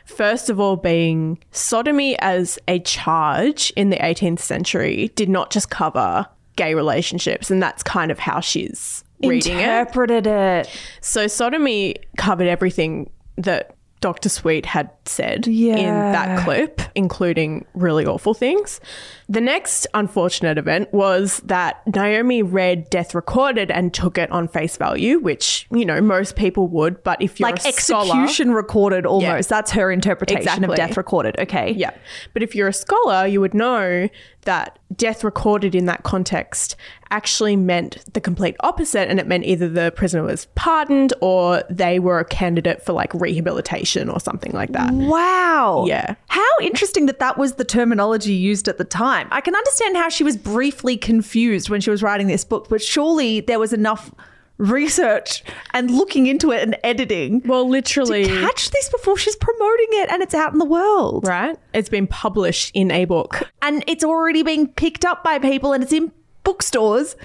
[0.05, 5.69] First of all, being sodomy as a charge in the 18th century did not just
[5.69, 9.61] cover gay relationships, and that's kind of how she's reading it.
[9.61, 10.69] interpreted it.
[11.01, 14.29] So, sodomy covered everything that Dr.
[14.29, 18.79] Sweet had said in that clip, including really awful things.
[19.27, 24.77] The next unfortunate event was that Naomi read Death Recorded and took it on face
[24.77, 27.03] value, which, you know, most people would.
[27.03, 29.49] But if you're Like a scholar- execution recorded almost.
[29.49, 30.67] That's her interpretation Exactly.
[30.69, 31.39] of death recorded.
[31.39, 31.71] Okay.
[31.75, 31.91] Yeah.
[32.33, 34.09] But if you're a scholar, you would know
[34.43, 36.75] that death recorded in that context
[37.09, 39.09] actually meant the complete opposite.
[39.09, 43.11] And it meant either the prisoner was pardoned or they were a candidate for like
[43.15, 44.91] rehabilitation or something like that.
[44.93, 45.85] Wow.
[45.87, 46.13] Yeah.
[46.27, 49.14] How interesting that that was the terminology used at the time.
[49.31, 52.81] I can understand how she was briefly confused when she was writing this book, but
[52.81, 54.11] surely there was enough
[54.57, 58.23] research and looking into it and editing Well, literally.
[58.25, 61.27] to catch this before she's promoting it and it's out in the world.
[61.27, 61.57] Right?
[61.73, 63.51] It's been published in a book.
[63.61, 66.11] And it's already being picked up by people and it's in
[66.43, 67.15] bookstores.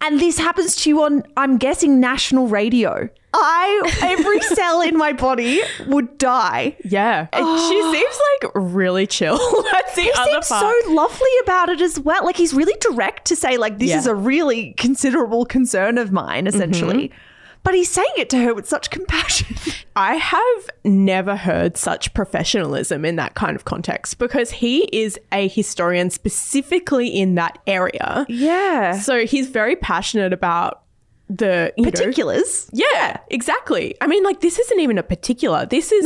[0.00, 3.08] And this happens to you on, I'm guessing, national radio.
[3.34, 6.76] I, every cell in my body would die.
[6.84, 7.26] Yeah.
[7.32, 9.36] And She seems like really chill.
[9.72, 10.74] That's the He other seems part.
[10.84, 12.24] so lovely about it as well.
[12.24, 13.98] Like he's really direct to say, like, this Yeah.
[13.98, 17.08] is a really considerable concern of mine, essentially.
[17.08, 17.18] Mm-hmm.
[17.62, 19.56] But he's saying it to her with such compassion.
[19.96, 25.48] I have never heard such professionalism in that kind of context because he is a
[25.48, 28.24] historian specifically in that area.
[28.28, 28.98] yeah.
[28.98, 30.82] So he's very passionate about
[31.30, 32.68] the you know- Particulars.
[32.72, 33.94] yeah, exactly.
[34.00, 35.66] I mean, like this isn't even a particular.
[35.66, 36.04] This is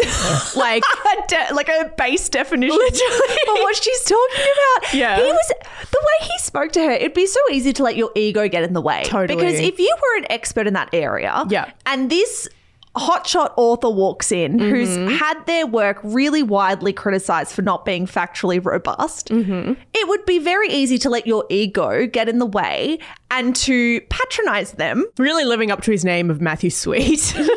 [0.56, 0.82] like
[1.16, 3.36] A de- like a base definition Literally.
[3.48, 4.46] of what she's talking
[4.80, 4.94] about.
[4.94, 5.16] Yeah.
[5.16, 5.52] He was
[5.90, 8.64] the way he spoke to her, it'd be so easy to let your ego get
[8.64, 9.02] in the way.
[9.04, 9.36] Totally.
[9.40, 11.70] Because if you were an expert in that area, Yeah.
[11.86, 12.48] and this
[12.96, 15.14] hotshot author walks in who's mm-hmm.
[15.14, 19.72] had their work really widely criticized for not being factually robust, mm-hmm.
[19.94, 22.98] it would be very easy to let your ego get in the way
[23.30, 25.06] and to patronize them.
[25.16, 27.34] Really living up to his name of Matthew Sweet.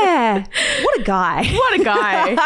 [0.00, 0.44] Yeah.
[0.82, 1.44] what a guy.
[1.44, 2.36] what a guy.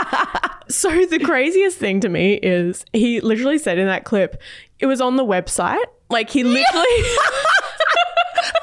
[0.69, 4.41] so the craziest thing to me is he literally said in that clip,
[4.79, 5.85] it was on the website.
[6.09, 6.87] Like he literally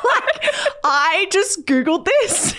[0.03, 0.49] like,
[0.83, 2.55] I just Googled this.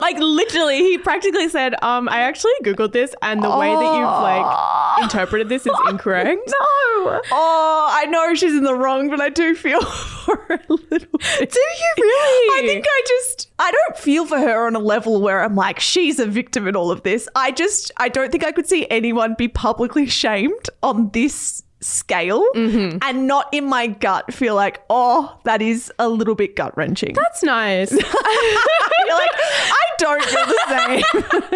[0.00, 4.04] Like literally he practically said, um, I actually Googled this and the way that you've
[4.04, 6.40] like interpreted this is incorrect.
[6.46, 7.20] no.
[7.32, 9.82] Oh, I know she's in the wrong, but I do feel
[10.24, 11.50] for her a little bit.
[11.50, 12.62] Do you really?
[12.62, 15.80] I think I just I don't feel for her on a level where I'm like
[15.80, 17.28] she's a victim in all of this.
[17.34, 22.44] I just I don't think I could see anyone be publicly shamed on this scale
[22.54, 22.98] mm-hmm.
[23.02, 27.14] and not in my gut feel like oh that is a little bit gut wrenching.
[27.14, 27.92] That's nice.
[27.92, 31.02] You're like I don't feel the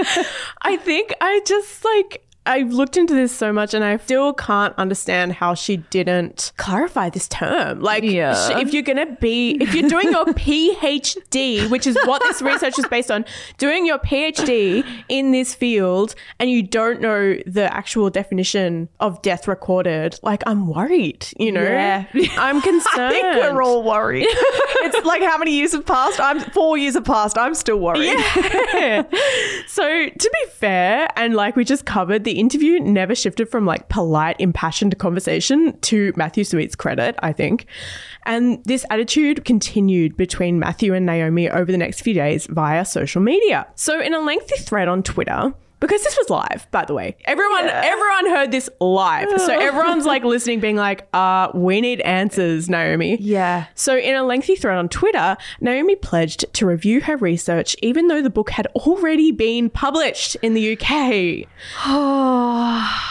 [0.14, 0.24] same.
[0.62, 4.74] I think I just like I've looked into this so much and I still can't
[4.78, 7.80] understand how she didn't clarify this term.
[7.80, 8.34] Like, Yeah.
[8.34, 10.24] sh- if you're going to be, if you're doing your
[10.82, 13.24] PhD, which is what this research is based on,
[13.58, 19.46] doing your PhD in this field and you don't know the actual definition of death
[19.46, 21.62] recorded, like, I'm worried, you know?
[21.62, 22.06] Yeah.
[22.38, 22.84] I'm concerned.
[22.98, 24.26] I think we're all worried.
[24.30, 26.18] it's like how many years have passed?
[26.20, 27.36] I'm four years have passed.
[27.36, 28.04] I'm still worried.
[28.06, 29.02] Yeah.
[29.66, 33.88] so to be fair, and like we just covered, the interview never shifted from like
[33.88, 37.66] polite, impassioned conversation to Matthew Sweet's credit, I think.
[38.24, 43.20] And this attitude continued between Matthew and Naomi over the next few days via social
[43.20, 43.66] media.
[43.74, 47.16] So in a lengthy thread on Twitter, because this was live, by the way.
[47.24, 49.28] Everyone everyone heard this live.
[49.40, 53.18] So everyone's like listening, being like, uh, we need answers, Naomi.
[53.20, 53.66] Yeah.
[53.74, 58.22] So, in a lengthy thread on Twitter, Naomi pledged to review her research even though
[58.22, 61.46] the book had already been published in the UK.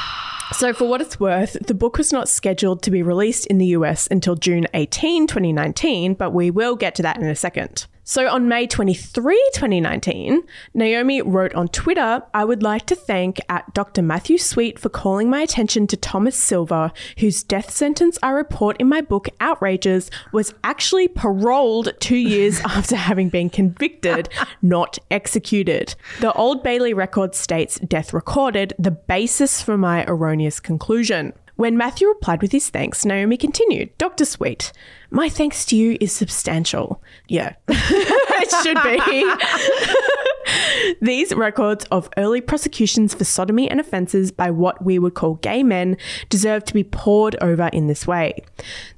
[0.53, 3.65] So, for what it's worth, the book was not scheduled to be released in the
[3.67, 7.85] US until June 18, 2019, but we will get to that in a second.
[8.09, 10.41] So, on May 23, 2019,
[10.73, 14.01] Naomi wrote on Twitter, I would like to thank at Dr.
[14.01, 18.87] Matthew Sweet for calling my attention to Thomas Silver, whose death sentence I report in
[18.87, 24.29] my book Outrages was actually paroled two years after having been convicted,
[24.61, 25.93] not executed.
[26.21, 31.33] The Old Bailey record states death recorded, the basis for my erroneous conclusion.
[31.57, 34.25] When Matthew replied with his thanks, Naomi continued, Dr.
[34.25, 34.71] Sweet,
[35.09, 37.01] my thanks to you is substantial.
[37.27, 40.23] Yeah, it should be.
[41.01, 45.63] These records of early prosecutions for sodomy and offences by what we would call gay
[45.63, 45.97] men
[46.29, 48.43] deserve to be pored over in this way.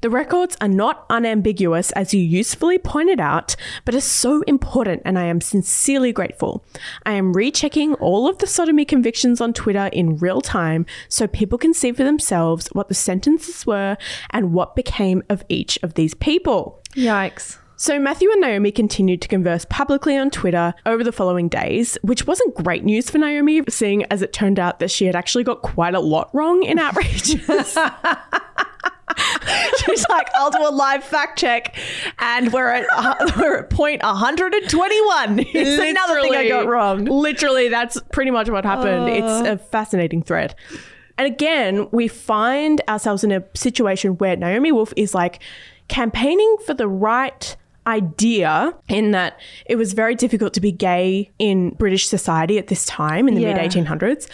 [0.02, 5.18] The records are not unambiguous, as you usefully pointed out, but are so important, and
[5.18, 6.64] I am sincerely grateful.
[7.06, 11.58] I am rechecking all of the sodomy convictions on Twitter in real time so people
[11.58, 13.98] can see for themselves what the sentences were
[14.32, 16.82] and what became of each of these people.
[16.96, 17.59] Yikes.
[17.80, 22.28] So Matthew and Naomi continued to converse publicly on Twitter over the following days, which
[22.28, 25.62] wasn't great news for Naomi, seeing as it turned out that she had actually got
[25.62, 27.40] quite a lot wrong in outrages.
[29.78, 31.78] She's like, I'll do a live fact check,
[32.20, 35.38] and we're at uh, we're at point 121.
[35.38, 37.06] Here's another thing I got wrong.
[37.06, 39.08] Literally, that's pretty much what happened.
[39.08, 40.54] it's a fascinating thread.
[41.18, 45.42] And again, we find ourselves in a situation where Naomi Wolf is like
[45.88, 47.56] campaigning for the right
[47.90, 52.86] idea in that it was very difficult to be gay in British society at this
[52.86, 53.54] time in the Yeah.
[53.56, 54.28] mid 1800s,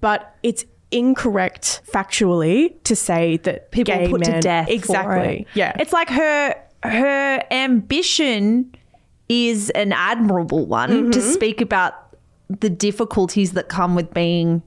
[0.00, 4.66] but it's incorrect factually to say that People gay put men to death.
[4.66, 5.46] for exactly it.
[5.54, 8.72] yeah It's like her her ambition
[9.28, 11.32] is an admirable one to mm-hmm.
[11.32, 11.94] speak about
[12.48, 14.62] the difficulties that come with being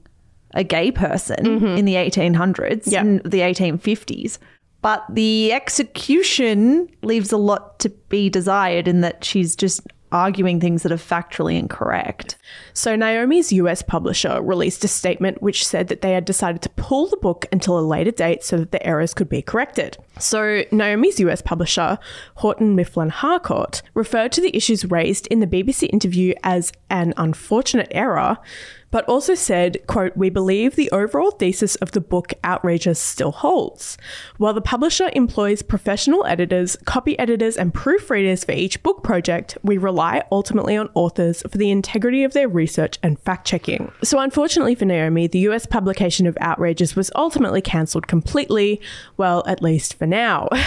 [0.54, 1.66] a gay person mm-hmm.
[1.78, 3.00] in the 1800s Yeah.
[3.00, 4.38] and the 1850s.
[4.82, 9.80] But the execution leaves a lot to be desired in that she's just
[10.12, 12.36] arguing things that are factually incorrect.
[12.72, 17.06] So, Naomi's US publisher released a statement which said that they had decided to pull
[17.06, 19.96] the book until a later date so that the errors could be corrected.
[20.18, 21.98] So, Naomi's US publisher,
[22.38, 27.88] Houghton Mifflin Harcourt, referred to the issues raised in the BBC interview as an unfortunate
[27.92, 28.38] error,
[28.90, 33.96] but also said, quote, We believe the overall thesis of the book Outrages still holds.
[34.36, 39.78] While the publisher employs professional editors, copy editors, and proofreaders for each book project, we
[39.78, 43.92] rely ultimately on authors for the integrity of their research and fact checking.
[44.02, 48.80] So, unfortunately for Naomi, the US publication of Outrages was ultimately cancelled completely,
[49.16, 50.48] well, at least for now.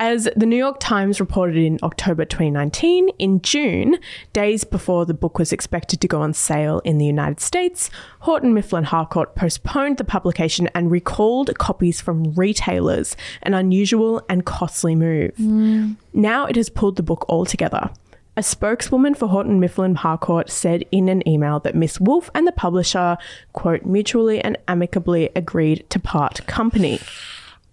[0.00, 3.98] As the New York Times reported in October 2019, in June,
[4.32, 8.54] days before the book was expected to go on sale in the United States, Houghton
[8.54, 15.36] Mifflin Harcourt postponed the publication and recalled copies from retailers, an unusual and costly move.
[15.36, 15.92] Hmm.
[16.14, 17.90] Now it has pulled the book altogether.
[18.38, 22.52] A spokeswoman for Houghton Mifflin Harcourt said in an email that Miss Wolf and the
[22.52, 23.18] publisher,
[23.52, 27.00] quote, mutually and amicably agreed to part company.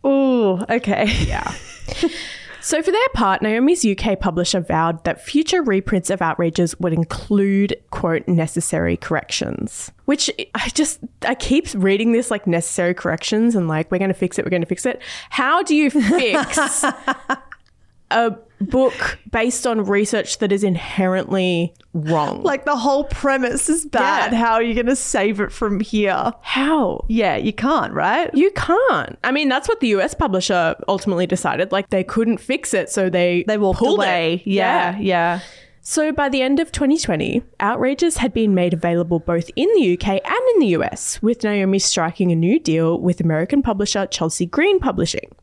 [0.10, 1.06] Oh, okay.
[1.26, 1.54] Yeah.
[2.62, 7.76] so, for their part, Naomi's UK publisher vowed that future reprints of Outrages would include,
[7.92, 9.92] quote, necessary corrections.
[10.06, 14.14] Which I just, I keep reading this like necessary corrections and like, we're going to
[14.14, 15.02] fix it, we're going to fix it.
[15.30, 16.86] How do you fix
[18.12, 22.44] a book based on research that is inherently wrong?
[22.44, 24.32] Like the whole premise is bad.
[24.32, 24.40] Yeah.
[24.40, 26.34] How are you going to save it from here?
[26.42, 27.06] how?
[27.08, 28.34] Yeah, you can't, right?
[28.34, 29.18] You can't.
[29.24, 31.72] I mean, that's what the US publisher ultimately decided.
[31.72, 34.36] Like, they couldn't fix it, so they They walked pulled away.
[34.46, 34.48] It.
[34.48, 35.40] Yeah, yeah.
[35.82, 40.20] So by the end of 2020, Outrages had been made available both in the UK
[40.22, 44.80] and in the US, with Naomi striking a new deal with American publisher Chelsea Green
[44.80, 45.34] Publishing.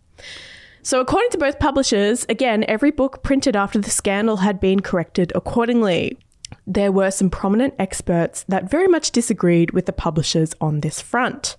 [0.85, 5.32] So, according to both publishers, again, every book printed after the scandal had been corrected
[5.35, 6.18] accordingly.
[6.66, 11.57] There were some prominent experts that very much disagreed with the publishers on this front.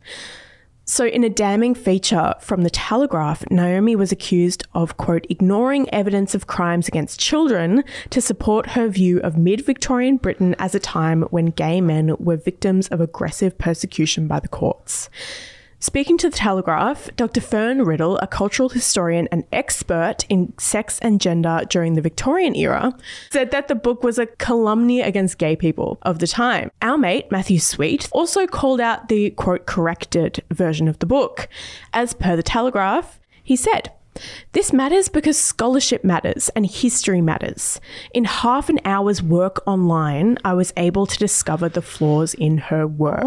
[0.85, 6.35] So, in a damning feature from the Telegraph, Naomi was accused of, quote, ignoring evidence
[6.35, 11.23] of crimes against children to support her view of mid Victorian Britain as a time
[11.31, 15.09] when gay men were victims of aggressive persecution by the courts.
[15.85, 17.39] Speaking to the Telegraph, Dr.
[17.39, 22.97] Fern Riddell, a cultural historian and expert in sex and gender during the Victorian era,
[23.29, 26.71] said that the book was a calumny against gay people of the time.
[26.81, 31.47] Our mate, Matthew Sweet, also called out the quote corrected version of the book.
[31.93, 33.91] As per the Telegraph, he said,
[34.53, 37.79] this matters because scholarship matters and history matters.
[38.11, 42.87] In half an hour's work online, I was able to discover the flaws in her
[42.87, 43.21] work.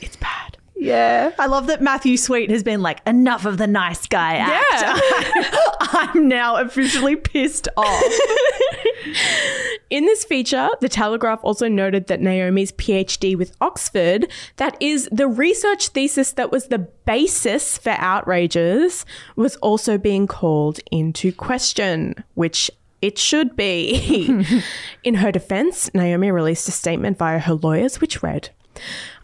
[0.00, 0.35] It's bad.
[0.76, 1.32] Yeah.
[1.38, 4.64] I love that Matthew Sweet has been like, enough of the nice guy act.
[4.72, 5.50] Yeah.
[5.80, 8.02] I'm now officially pissed off.
[9.90, 15.28] In this feature, the Telegraph also noted that Naomi's PhD with Oxford, that is the
[15.28, 19.06] research thesis that was the basis for outrages,
[19.36, 22.70] was also being called into question, which
[23.00, 24.44] it should be.
[25.04, 28.50] In her defense, Naomi released a statement via her lawyers, which read,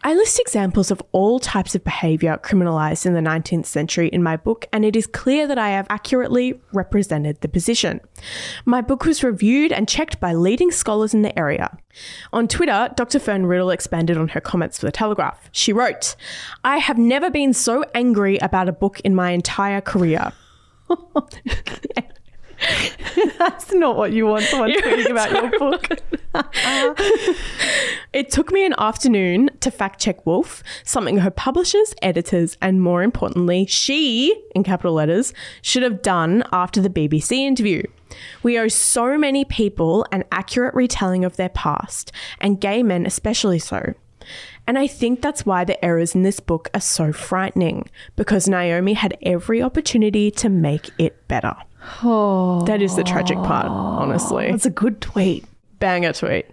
[0.04, 4.36] I list examples of all types of behaviour criminalised in the 19th century in my
[4.36, 8.00] book, and it is clear that I have accurately represented the position.
[8.64, 11.78] My book was reviewed and checked by leading scholars in the area.
[12.32, 13.20] On Twitter, Dr.
[13.20, 15.48] Fern Riddell expanded on her comments for The Telegraph.
[15.52, 16.16] She wrote,
[16.64, 20.32] I have never been so angry about a book in my entire career.
[23.38, 25.88] That's not what you want someone tweeting about your book.
[28.12, 33.02] It took me an afternoon to fact check Wolf, something her publishers, editors, and more
[33.02, 35.32] importantly, she, in capital letters,
[35.62, 37.82] should have done after the BBC interview.
[38.42, 43.58] We owe so many people an accurate retelling of their past, and gay men especially
[43.58, 43.94] so.
[44.66, 48.92] And I think that's why the errors in this book are so frightening, because Naomi
[48.92, 51.56] had every opportunity to make it better.
[52.02, 52.62] Oh.
[52.66, 55.44] That is the tragic part, honestly That's a good tweet.
[55.78, 56.46] banger tweet.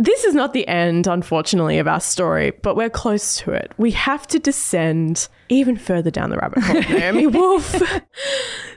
[0.00, 3.72] This is not the end, unfortunately, of our story, but we're close to it.
[3.78, 7.82] We have to descend even further down the rabbit hole, Naomi Wolf.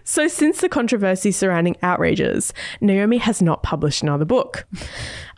[0.03, 4.65] so, since the controversy surrounding outrages, Naomi has not published another book.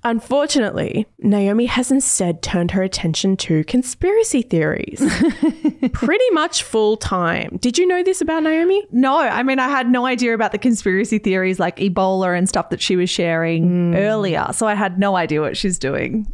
[0.05, 5.01] Unfortunately, Naomi has instead turned her attention to conspiracy theories.
[5.93, 7.57] Pretty much full time.
[7.61, 8.85] Did you know this about Naomi?
[8.91, 12.69] No, I mean, I had no idea about the conspiracy theories like Ebola and stuff
[12.69, 13.97] that she was sharing mm.
[13.97, 14.47] earlier.
[14.51, 16.27] So I had no idea what she's doing.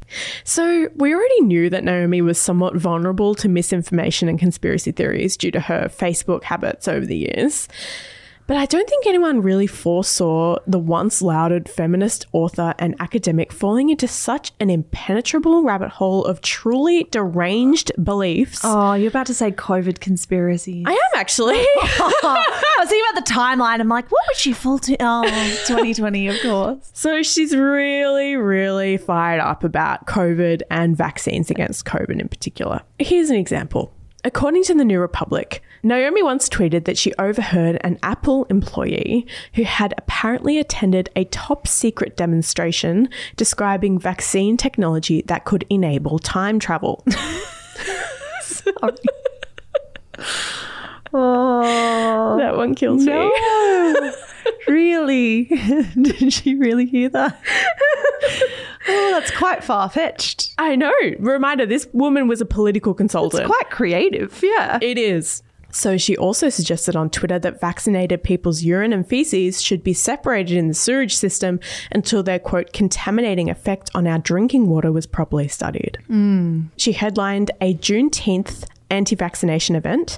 [0.43, 5.51] So, we already knew that Naomi was somewhat vulnerable to misinformation and conspiracy theories due
[5.51, 7.67] to her Facebook habits over the years.
[8.49, 13.91] But I don't think anyone really foresaw the once lauded feminist author and academic falling
[13.91, 18.61] into such an impenetrable rabbit hole of truly deranged beliefs.
[18.63, 20.83] Oh, you're about to say COVID conspiracy.
[20.87, 21.57] I am actually.
[21.59, 23.81] I was thinking about the timeline.
[23.81, 24.97] I'm like, what would she fall to?
[24.99, 25.29] Oh,
[25.67, 26.89] 2020, of course.
[26.99, 32.81] So she's really, really fired up about COVID and vaccines against COVID in particular.
[32.97, 33.93] Here's an example.
[34.25, 39.63] According to the New Republic, Naomi once tweeted that she overheard an Apple employee who
[39.63, 43.07] had apparently attended a top secret demonstration
[43.37, 47.05] describing vaccine technology that could enable time travel.
[51.11, 53.31] Oh, That one kills me.
[54.67, 55.43] Really?
[56.01, 57.39] Did she really hear that?
[58.87, 60.53] oh, that's quite far fetched.
[60.57, 60.93] I know.
[61.19, 63.43] Reminder this woman was a political consultant.
[63.43, 64.39] It's quite creative.
[64.43, 64.79] Yeah.
[64.81, 65.43] It is.
[65.71, 70.57] So she also suggested on Twitter that vaccinated people's urine and feces should be separated
[70.57, 71.59] in the sewage system
[71.91, 75.99] until their quote contaminating effect on our drinking water was properly studied.
[76.07, 76.63] Hmm.
[76.77, 80.17] She headlined a Juneteenth anti vaccination event.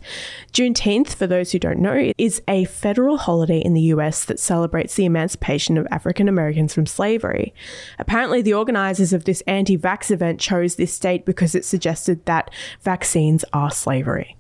[0.54, 4.96] Juneteenth, for those who don't know, is a federal holiday in the US that celebrates
[4.96, 7.54] the emancipation of African Americans from slavery.
[8.00, 12.52] Apparently, the organizers of this anti vax event chose this date because it suggested that
[12.82, 14.36] vaccines are slavery.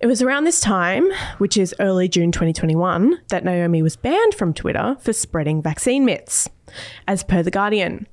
[0.00, 4.52] It was around this time, which is early June 2021, that Naomi was banned from
[4.52, 6.48] Twitter for spreading vaccine myths,
[7.06, 8.08] as per The Guardian.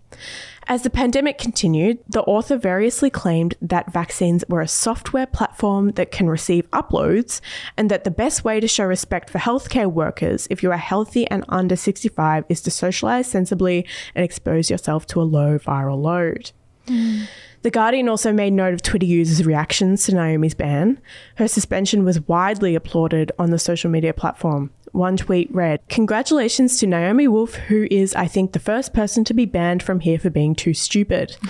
[0.70, 6.12] As the pandemic continued, the author variously claimed that vaccines were a software platform that
[6.12, 7.42] can receive uploads,
[7.76, 11.26] and that the best way to show respect for healthcare workers if you are healthy
[11.32, 16.52] and under 65 is to socialize sensibly and expose yourself to a low viral load.
[16.88, 17.24] Hmm.
[17.64, 21.02] The Guardian also made note of Twitter users' reactions to Naomi's ban.
[21.36, 24.70] Her suspension was widely applauded on the social media platform.
[24.92, 29.34] One tweet read, Congratulations to Naomi Wolf, who is, I think, the first person to
[29.34, 31.36] be banned from here for being too stupid.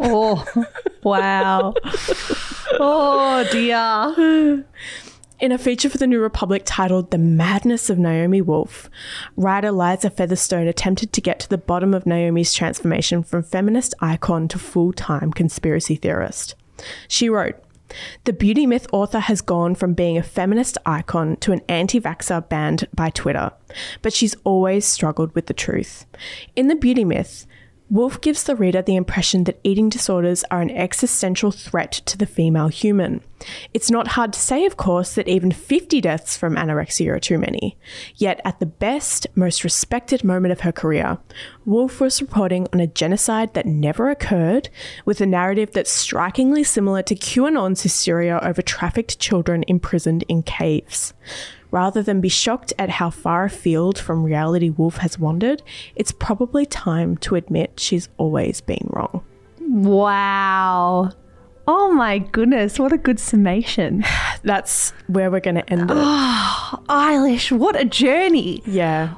[0.00, 0.44] Oh,
[1.02, 1.74] wow.
[2.78, 4.64] Oh, dear.
[5.40, 8.88] In a feature for the New Republic titled The Madness of Naomi Wolf,
[9.36, 14.48] writer Liza Featherstone attempted to get to the bottom of Naomi's transformation from feminist icon
[14.48, 16.54] to full time conspiracy theorist.
[17.08, 17.56] She wrote,
[18.24, 22.48] the beauty myth author has gone from being a feminist icon to an anti vaxxer
[22.48, 23.52] banned by Twitter,
[24.02, 26.06] but she's always struggled with the truth.
[26.54, 27.46] In the beauty myth,
[27.90, 32.26] Wolf gives the reader the impression that eating disorders are an existential threat to the
[32.26, 33.22] female human.
[33.72, 37.38] It's not hard to say, of course, that even 50 deaths from anorexia are too
[37.38, 37.78] many.
[38.16, 41.16] Yet, at the best, most respected moment of her career,
[41.64, 44.68] Wolf was reporting on a genocide that never occurred,
[45.06, 51.14] with a narrative that's strikingly similar to QAnon's hysteria over trafficked children imprisoned in caves.
[51.70, 55.62] Rather than be shocked at how far afield from reality Wolf has wandered,
[55.94, 59.22] it's probably time to admit she's always been wrong.
[59.60, 61.10] Wow.
[61.66, 64.02] Oh my goodness, what a good summation.
[64.42, 65.94] That's where we're going to end it.
[66.88, 68.62] Eilish, what a journey.
[68.64, 69.14] Yeah.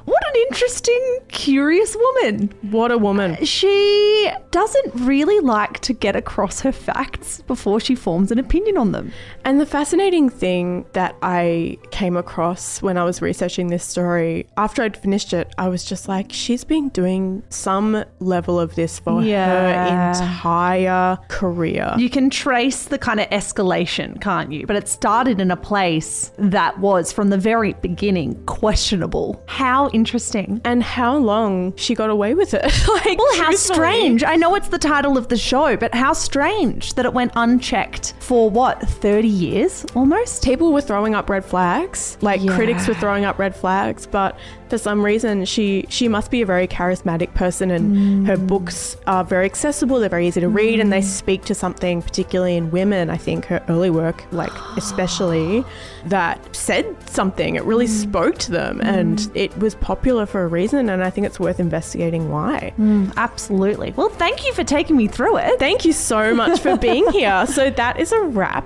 [0.55, 2.51] Interesting, curious woman.
[2.71, 3.37] What a woman.
[3.45, 8.91] She doesn't really like to get across her facts before she forms an opinion on
[8.91, 9.13] them.
[9.45, 14.83] And the fascinating thing that I came across when I was researching this story, after
[14.83, 19.23] I'd finished it, I was just like, she's been doing some level of this for
[19.23, 19.47] Yeah.
[19.47, 21.93] her entire career.
[21.97, 24.67] You can trace the kind of escalation, can't you?
[24.67, 29.41] But it started in a place that was, from the very beginning, questionable.
[29.47, 30.40] How interesting.
[30.63, 32.63] And how long she got away with it.
[32.87, 34.23] like, Well, how strange.
[34.23, 38.13] I know it's the title of the show, but how strange that it went unchecked
[38.19, 40.43] for what, 30 years almost?
[40.43, 42.17] People were throwing up red flags.
[42.21, 42.55] Like Yeah.
[42.55, 44.37] critics were throwing up red flags, but
[44.71, 48.47] for some reason she she must be a very charismatic person and her mm.
[48.47, 51.03] books are very accessible, they're very easy to read and they mm.
[51.03, 55.65] speak to something particularly in women, I think her early work like especially
[56.05, 57.55] that said something.
[57.55, 58.01] It really mm.
[58.01, 61.59] spoke to them and it was popular for a reason and I think it's worth
[61.59, 62.73] investigating why.
[63.17, 63.91] Absolutely.
[63.91, 65.59] Well, thank you for taking me through it.
[65.59, 67.45] Thank you so much for being here.
[67.45, 68.65] So that is a wrap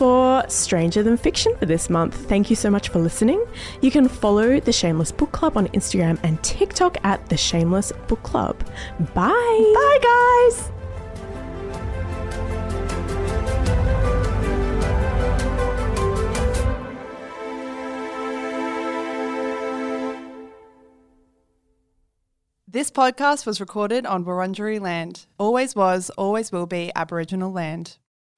[0.00, 2.14] for Stranger Than Fiction for this month.
[2.26, 3.44] Thank you so much for listening.
[3.82, 8.22] You can follow the Shameless Book Club on Instagram and TikTok at the Shameless Book
[8.22, 8.58] Club.
[9.12, 9.28] Bye.
[9.74, 10.70] Bye, guys.
[22.66, 25.26] This podcast was recorded on Wurundjeri land.
[25.38, 27.98] Always was, always will be Aboriginal land.